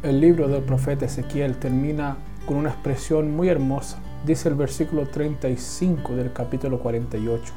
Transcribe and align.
El 0.00 0.20
libro 0.20 0.46
del 0.46 0.62
profeta 0.62 1.06
Ezequiel 1.06 1.56
termina 1.56 2.18
con 2.46 2.56
una 2.56 2.68
expresión 2.68 3.34
muy 3.34 3.48
hermosa. 3.48 3.98
Dice 4.24 4.48
el 4.48 4.54
versículo 4.54 5.08
35 5.08 6.14
del 6.14 6.32
capítulo 6.32 6.78
48. 6.78 7.52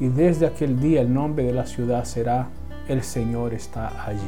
Y 0.00 0.08
desde 0.08 0.46
aquel 0.46 0.78
día 0.78 1.00
el 1.00 1.14
nombre 1.14 1.44
de 1.44 1.54
la 1.54 1.64
ciudad 1.64 2.04
será 2.04 2.50
El 2.86 3.02
Señor 3.02 3.54
está 3.54 4.06
allí. 4.06 4.20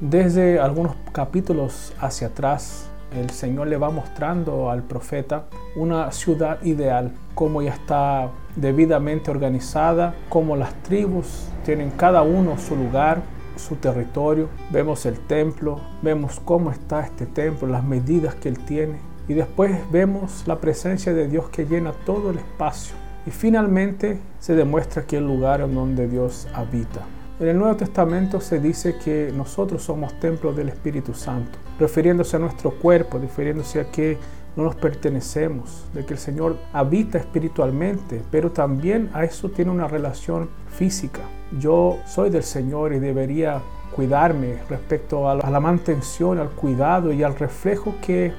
Desde 0.00 0.58
algunos 0.58 0.96
capítulos 1.12 1.92
hacia 2.00 2.28
atrás, 2.28 2.88
el 3.14 3.28
Señor 3.28 3.66
le 3.66 3.76
va 3.76 3.90
mostrando 3.90 4.70
al 4.70 4.82
profeta 4.82 5.44
una 5.76 6.10
ciudad 6.12 6.62
ideal, 6.62 7.12
cómo 7.34 7.60
ya 7.60 7.74
está 7.74 8.30
debidamente 8.56 9.30
organizada, 9.30 10.14
cómo 10.30 10.56
las 10.56 10.72
tribus 10.84 11.48
tienen 11.66 11.90
cada 11.90 12.22
uno 12.22 12.56
su 12.56 12.76
lugar, 12.76 13.20
su 13.60 13.76
territorio, 13.76 14.48
vemos 14.70 15.06
el 15.06 15.18
templo, 15.18 15.80
vemos 16.02 16.40
cómo 16.44 16.70
está 16.70 17.00
este 17.00 17.26
templo, 17.26 17.68
las 17.68 17.84
medidas 17.84 18.34
que 18.34 18.48
él 18.48 18.58
tiene 18.64 18.98
y 19.28 19.34
después 19.34 19.78
vemos 19.92 20.44
la 20.46 20.58
presencia 20.58 21.12
de 21.12 21.28
Dios 21.28 21.48
que 21.50 21.66
llena 21.66 21.92
todo 22.04 22.30
el 22.30 22.38
espacio 22.38 22.96
y 23.26 23.30
finalmente 23.30 24.18
se 24.38 24.54
demuestra 24.54 25.04
que 25.04 25.18
el 25.18 25.26
lugar 25.26 25.60
en 25.60 25.74
donde 25.74 26.08
Dios 26.08 26.48
habita. 26.54 27.06
En 27.40 27.48
el 27.48 27.58
Nuevo 27.58 27.74
Testamento 27.74 28.38
se 28.38 28.60
dice 28.60 28.96
que 29.02 29.32
nosotros 29.34 29.82
somos 29.82 30.12
templos 30.20 30.54
del 30.54 30.68
Espíritu 30.68 31.14
Santo, 31.14 31.58
refiriéndose 31.78 32.36
a 32.36 32.38
nuestro 32.38 32.72
cuerpo, 32.72 33.16
refiriéndose 33.16 33.80
a 33.80 33.90
que 33.90 34.18
no 34.56 34.64
nos 34.64 34.74
pertenecemos, 34.74 35.86
de 35.94 36.04
que 36.04 36.12
el 36.12 36.18
Señor 36.18 36.58
habita 36.74 37.16
espiritualmente, 37.16 38.20
pero 38.30 38.52
también 38.52 39.08
a 39.14 39.24
eso 39.24 39.48
tiene 39.48 39.70
una 39.70 39.88
relación 39.88 40.50
física. 40.68 41.22
Yo 41.58 41.96
soy 42.06 42.28
del 42.28 42.42
Señor 42.42 42.92
y 42.92 42.98
debería 42.98 43.62
cuidarme 43.96 44.58
respecto 44.68 45.26
a 45.26 45.34
la 45.34 45.60
mantención, 45.60 46.38
al 46.38 46.50
cuidado 46.50 47.10
y 47.10 47.22
al 47.22 47.36
reflejo 47.36 47.94
que 48.02 48.34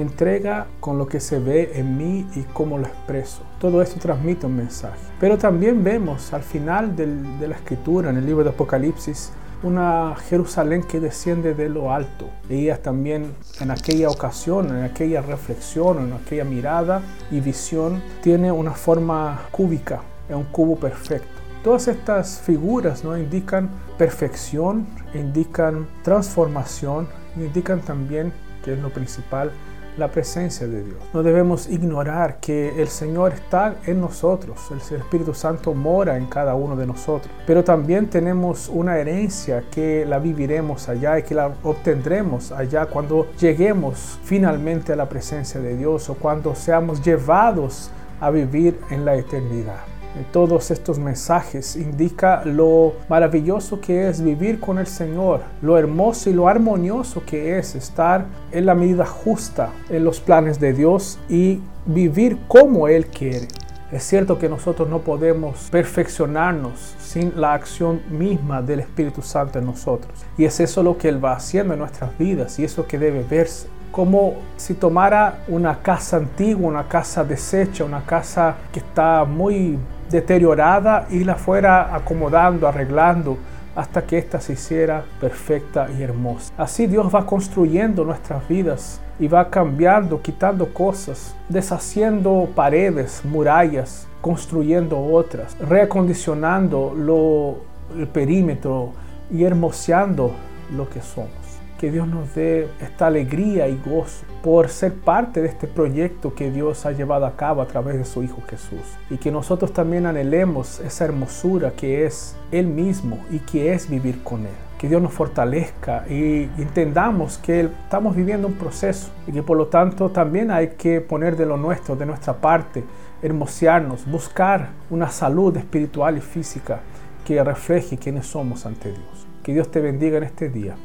entrega 0.00 0.66
con 0.80 0.98
lo 0.98 1.06
que 1.06 1.20
se 1.20 1.38
ve 1.38 1.72
en 1.74 1.96
mí 1.96 2.28
y 2.34 2.42
cómo 2.52 2.78
lo 2.78 2.86
expreso. 2.86 3.42
Todo 3.60 3.82
esto 3.82 3.98
transmite 4.00 4.46
un 4.46 4.56
mensaje. 4.56 4.98
Pero 5.20 5.38
también 5.38 5.82
vemos 5.82 6.32
al 6.32 6.42
final 6.42 6.94
de 6.96 7.48
la 7.48 7.54
escritura, 7.54 8.10
en 8.10 8.16
el 8.16 8.26
libro 8.26 8.44
de 8.44 8.50
Apocalipsis, 8.50 9.32
una 9.62 10.14
Jerusalén 10.28 10.82
que 10.82 11.00
desciende 11.00 11.54
de 11.54 11.68
lo 11.68 11.92
alto. 11.92 12.28
Ella 12.48 12.80
también 12.80 13.34
en 13.60 13.70
aquella 13.70 14.08
ocasión, 14.08 14.68
en 14.68 14.84
aquella 14.84 15.20
reflexión, 15.20 15.98
en 15.98 16.12
aquella 16.12 16.44
mirada 16.44 17.02
y 17.30 17.40
visión, 17.40 18.00
tiene 18.22 18.52
una 18.52 18.72
forma 18.72 19.40
cúbica, 19.50 20.00
es 20.28 20.36
un 20.36 20.44
cubo 20.44 20.76
perfecto. 20.76 21.28
Todas 21.64 21.88
estas 21.88 22.40
figuras 22.40 23.02
¿no? 23.02 23.18
indican 23.18 23.68
perfección, 23.98 24.86
indican 25.12 25.88
transformación, 26.02 27.08
indican 27.36 27.80
también, 27.80 28.32
que 28.64 28.74
es 28.74 28.78
lo 28.78 28.90
principal, 28.90 29.50
la 29.98 30.08
presencia 30.08 30.66
de 30.66 30.84
Dios. 30.84 30.98
No 31.12 31.22
debemos 31.22 31.68
ignorar 31.68 32.38
que 32.40 32.80
el 32.80 32.88
Señor 32.88 33.32
está 33.32 33.76
en 33.86 34.00
nosotros, 34.00 34.58
el 34.70 34.78
Espíritu 34.98 35.34
Santo 35.34 35.74
mora 35.74 36.16
en 36.16 36.26
cada 36.26 36.54
uno 36.54 36.76
de 36.76 36.86
nosotros, 36.86 37.32
pero 37.46 37.64
también 37.64 38.08
tenemos 38.08 38.68
una 38.68 38.98
herencia 38.98 39.64
que 39.70 40.06
la 40.06 40.18
viviremos 40.18 40.88
allá 40.88 41.18
y 41.18 41.22
que 41.22 41.34
la 41.34 41.52
obtendremos 41.62 42.52
allá 42.52 42.86
cuando 42.86 43.26
lleguemos 43.38 44.18
finalmente 44.22 44.92
a 44.92 44.96
la 44.96 45.08
presencia 45.08 45.60
de 45.60 45.76
Dios 45.76 46.08
o 46.08 46.14
cuando 46.14 46.54
seamos 46.54 47.02
llevados 47.02 47.90
a 48.20 48.30
vivir 48.30 48.78
en 48.90 49.04
la 49.04 49.16
eternidad 49.16 49.97
todos 50.32 50.70
estos 50.70 50.98
mensajes 50.98 51.76
indica 51.76 52.42
lo 52.44 52.94
maravilloso 53.08 53.80
que 53.80 54.08
es 54.08 54.22
vivir 54.22 54.60
con 54.60 54.78
el 54.78 54.86
Señor, 54.86 55.42
lo 55.62 55.78
hermoso 55.78 56.30
y 56.30 56.32
lo 56.32 56.48
armonioso 56.48 57.22
que 57.24 57.58
es 57.58 57.74
estar 57.74 58.26
en 58.50 58.66
la 58.66 58.74
medida 58.74 59.06
justa 59.06 59.70
en 59.88 60.04
los 60.04 60.20
planes 60.20 60.58
de 60.60 60.72
Dios 60.72 61.18
y 61.28 61.60
vivir 61.86 62.38
como 62.48 62.88
Él 62.88 63.06
quiere. 63.06 63.48
Es 63.90 64.02
cierto 64.02 64.38
que 64.38 64.50
nosotros 64.50 64.86
no 64.88 64.98
podemos 64.98 65.68
perfeccionarnos 65.70 66.94
sin 67.00 67.40
la 67.40 67.54
acción 67.54 68.02
misma 68.10 68.60
del 68.60 68.80
Espíritu 68.80 69.22
Santo 69.22 69.58
en 69.58 69.64
nosotros. 69.64 70.12
Y 70.36 70.44
es 70.44 70.60
eso 70.60 70.82
lo 70.82 70.98
que 70.98 71.08
Él 71.08 71.24
va 71.24 71.32
haciendo 71.32 71.72
en 71.72 71.80
nuestras 71.80 72.16
vidas 72.18 72.58
y 72.58 72.64
eso 72.64 72.86
que 72.86 72.98
debe 72.98 73.22
verse. 73.22 73.66
Como 73.90 74.34
si 74.58 74.74
tomara 74.74 75.42
una 75.48 75.80
casa 75.80 76.18
antigua, 76.18 76.68
una 76.68 76.86
casa 76.86 77.24
deshecha, 77.24 77.84
una 77.84 78.04
casa 78.04 78.56
que 78.70 78.80
está 78.80 79.24
muy 79.24 79.78
deteriorada 80.10 81.06
y 81.10 81.24
la 81.24 81.34
fuera 81.34 81.94
acomodando, 81.94 82.66
arreglando 82.66 83.38
hasta 83.74 84.02
que 84.02 84.18
ésta 84.18 84.40
se 84.40 84.54
hiciera 84.54 85.04
perfecta 85.20 85.88
y 85.96 86.02
hermosa. 86.02 86.52
Así 86.56 86.86
Dios 86.86 87.14
va 87.14 87.26
construyendo 87.26 88.04
nuestras 88.04 88.46
vidas 88.48 89.00
y 89.20 89.28
va 89.28 89.50
cambiando, 89.50 90.20
quitando 90.20 90.72
cosas, 90.72 91.34
deshaciendo 91.48 92.48
paredes, 92.54 93.22
murallas, 93.24 94.08
construyendo 94.20 95.00
otras, 95.00 95.56
reacondicionando 95.58 96.92
lo, 96.96 97.58
el 97.96 98.08
perímetro 98.08 98.92
y 99.30 99.44
hermoseando 99.44 100.32
lo 100.74 100.88
que 100.88 101.00
somos 101.00 101.47
que 101.78 101.92
Dios 101.92 102.08
nos 102.08 102.34
dé 102.34 102.68
esta 102.80 103.06
alegría 103.06 103.68
y 103.68 103.80
gozo 103.86 104.26
por 104.42 104.68
ser 104.68 104.94
parte 104.94 105.40
de 105.40 105.48
este 105.48 105.68
proyecto 105.68 106.34
que 106.34 106.50
Dios 106.50 106.84
ha 106.84 106.92
llevado 106.92 107.24
a 107.24 107.36
cabo 107.36 107.62
a 107.62 107.66
través 107.66 107.96
de 107.96 108.04
su 108.04 108.22
Hijo 108.22 108.42
Jesús. 108.48 108.82
Y 109.10 109.16
que 109.18 109.30
nosotros 109.30 109.72
también 109.72 110.04
anhelemos 110.04 110.80
esa 110.80 111.04
hermosura 111.04 111.70
que 111.70 112.04
es 112.04 112.36
Él 112.50 112.66
mismo 112.66 113.20
y 113.30 113.38
que 113.38 113.72
es 113.72 113.88
vivir 113.88 114.22
con 114.22 114.40
Él. 114.44 114.52
Que 114.76 114.88
Dios 114.88 115.00
nos 115.00 115.12
fortalezca 115.12 116.04
y 116.08 116.50
entendamos 116.58 117.38
que 117.38 117.60
estamos 117.60 118.14
viviendo 118.14 118.48
un 118.48 118.54
proceso 118.54 119.10
y 119.26 119.32
que 119.32 119.42
por 119.42 119.56
lo 119.56 119.68
tanto 119.68 120.10
también 120.10 120.50
hay 120.50 120.70
que 120.70 121.00
poner 121.00 121.36
de 121.36 121.46
lo 121.46 121.56
nuestro, 121.56 121.96
de 121.96 122.06
nuestra 122.06 122.34
parte, 122.34 122.84
hermosearnos, 123.22 124.04
buscar 124.08 124.70
una 124.90 125.10
salud 125.10 125.56
espiritual 125.56 126.18
y 126.18 126.20
física 126.20 126.80
que 127.24 127.42
refleje 127.42 127.98
quiénes 127.98 128.26
somos 128.26 128.66
ante 128.66 128.90
Dios. 128.90 129.26
Que 129.42 129.52
Dios 129.52 129.70
te 129.70 129.80
bendiga 129.80 130.18
en 130.18 130.24
este 130.24 130.48
día. 130.48 130.76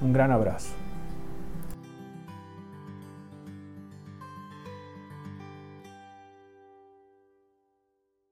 Un 0.00 0.12
gran 0.12 0.30
abrazo. 0.30 0.87